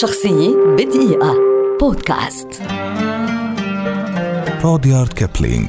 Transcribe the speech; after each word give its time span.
شخصية 0.00 0.56
بدقيقة. 0.78 1.34
بودكاست. 1.80 2.48
روديارد 4.64 5.12
كيبلينغ 5.12 5.68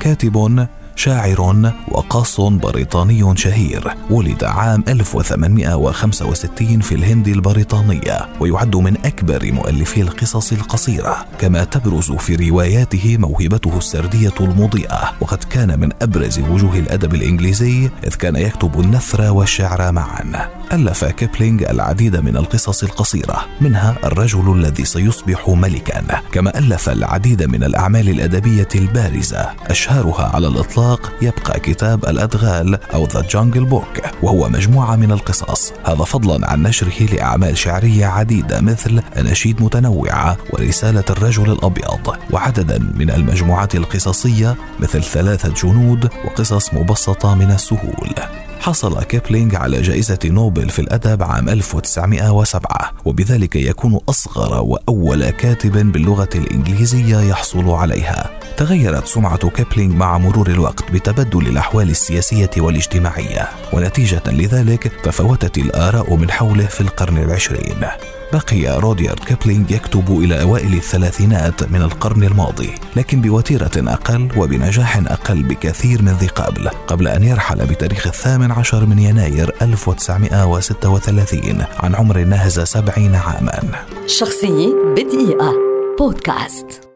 كاتب 0.00 0.66
شاعر 0.96 1.72
وقاص 1.88 2.40
بريطاني 2.40 3.36
شهير 3.36 3.94
ولد 4.10 4.44
عام 4.44 4.84
1865 4.88 6.80
في 6.80 6.94
الهند 6.94 7.28
البريطانية 7.28 8.28
ويعد 8.40 8.76
من 8.76 8.96
أكبر 9.04 9.52
مؤلفي 9.52 10.00
القصص 10.00 10.52
القصيرة 10.52 11.26
كما 11.38 11.64
تبرز 11.64 12.12
في 12.12 12.50
رواياته 12.50 13.16
موهبته 13.18 13.78
السردية 13.78 14.34
المضيئة 14.40 15.12
وقد 15.20 15.44
كان 15.44 15.80
من 15.80 15.92
أبرز 16.02 16.38
وجوه 16.38 16.78
الأدب 16.78 17.14
الإنجليزي 17.14 17.90
إذ 18.04 18.14
كان 18.14 18.36
يكتب 18.36 18.80
النثر 18.80 19.30
والشعر 19.30 19.92
معا. 19.92 20.57
ألف 20.72 21.04
كيبلينغ 21.04 21.70
العديد 21.70 22.16
من 22.16 22.36
القصص 22.36 22.82
القصيرة 22.82 23.46
منها 23.60 23.96
الرجل 24.04 24.52
الذي 24.52 24.84
سيصبح 24.84 25.48
ملكا. 25.48 26.02
كما 26.32 26.58
ألف 26.58 26.88
العديد 26.88 27.42
من 27.42 27.64
الأعمال 27.64 28.08
الأدبية 28.08 28.68
البارزة 28.74 29.50
أشهرها 29.66 30.30
على 30.34 30.46
الإطلاق 30.46 31.12
يبقى 31.22 31.60
كتاب 31.60 32.04
الأدغال 32.04 32.78
أو 32.94 33.06
The 33.06 33.24
Jungle 33.30 33.64
Book 33.64 34.00
وهو 34.22 34.48
مجموعة 34.48 34.96
من 34.96 35.12
القصص. 35.12 35.72
هذا 35.84 36.04
فضلا 36.04 36.50
عن 36.50 36.62
نشره 36.62 37.14
لأعمال 37.14 37.58
شعرية 37.58 38.06
عديدة 38.06 38.60
مثل 38.60 39.02
أناشيد 39.16 39.62
متنوعة 39.62 40.36
ورسالة 40.50 41.04
الرجل 41.10 41.52
الأبيض. 41.52 42.16
وعددا 42.30 42.78
من 42.94 43.10
المجموعات 43.10 43.74
القصصية 43.74 44.56
مثل 44.80 45.02
ثلاثة 45.02 45.48
جنود 45.48 46.10
وقصص 46.24 46.74
مبسطة 46.74 47.34
من 47.34 47.50
السهول. 47.50 48.14
حصل 48.60 49.02
كيبلينغ 49.02 49.56
على 49.56 49.82
جائزة 49.82 50.18
نوبل 50.24 50.68
في 50.68 50.78
الأدب 50.78 51.22
عام 51.22 51.48
1907 51.48 52.92
وبذلك 53.04 53.56
يكون 53.56 54.00
أصغر 54.08 54.62
وأول 54.62 55.30
كاتب 55.30 55.92
باللغة 55.92 56.28
الإنجليزية 56.34 57.18
يحصل 57.18 57.70
عليها. 57.70 58.30
تغيرت 58.56 59.06
سمعة 59.06 59.48
كيبلينغ 59.48 59.94
مع 59.94 60.18
مرور 60.18 60.48
الوقت 60.48 60.92
بتبدل 60.92 61.48
الأحوال 61.48 61.90
السياسية 61.90 62.50
والاجتماعية 62.58 63.48
ونتيجة 63.72 64.22
لذلك 64.26 64.92
تفاوتت 65.02 65.58
الآراء 65.58 66.14
من 66.14 66.30
حوله 66.30 66.66
في 66.66 66.80
القرن 66.80 67.16
العشرين. 67.16 67.84
بقي 68.32 68.80
روديارد 68.80 69.18
كيبلينغ 69.18 69.72
يكتب 69.72 70.10
إلى 70.10 70.42
أوائل 70.42 70.74
الثلاثينات 70.74 71.72
من 71.72 71.82
القرن 71.82 72.24
الماضي 72.24 72.70
لكن 72.96 73.20
بوتيرة 73.20 73.70
أقل 73.76 74.28
وبنجاح 74.36 74.96
أقل 74.96 75.42
بكثير 75.42 76.02
من 76.02 76.12
ذي 76.12 76.26
قبل 76.26 76.68
قبل 76.68 77.08
أن 77.08 77.24
يرحل 77.24 77.66
بتاريخ 77.66 78.06
الثامن 78.06 78.50
عشر 78.50 78.86
من 78.86 78.98
يناير 78.98 79.54
1936 79.62 81.64
عن 81.78 81.94
عمر 81.94 82.18
ناهز 82.18 82.60
سبعين 82.60 83.14
عاما. 83.14 83.62
شخصية 84.06 84.74
بدقيقة. 84.96 85.52
بودكاست. 85.98 86.87